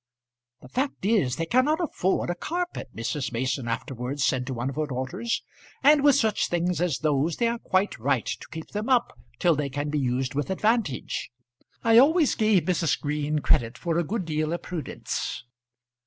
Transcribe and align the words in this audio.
"The 0.63 0.67
fact 0.67 1.05
is 1.05 1.35
they 1.35 1.45
cannot 1.45 1.79
afford 1.79 2.31
a 2.31 2.33
carpet," 2.33 2.89
Mrs. 2.95 3.31
Mason 3.31 3.67
afterwards 3.67 4.23
said 4.25 4.47
to 4.47 4.53
one 4.55 4.67
of 4.67 4.75
her 4.75 4.87
daughters, 4.87 5.43
"and 5.83 6.03
with 6.03 6.15
such 6.15 6.47
things 6.47 6.81
as 6.81 6.97
those 6.97 7.35
they 7.35 7.47
are 7.47 7.59
quite 7.59 7.99
right 7.99 8.25
to 8.25 8.47
keep 8.49 8.69
them 8.69 8.89
up 8.89 9.15
till 9.37 9.55
they 9.55 9.69
can 9.69 9.91
be 9.91 9.99
used 9.99 10.33
with 10.33 10.49
advantage. 10.49 11.29
I 11.83 11.99
always 11.99 12.33
gave 12.33 12.63
Mrs. 12.63 12.99
Green 12.99 13.41
credit 13.43 13.77
for 13.77 13.99
a 13.99 14.03
good 14.03 14.25
deal 14.25 14.53
of 14.53 14.63
prudence." 14.63 15.43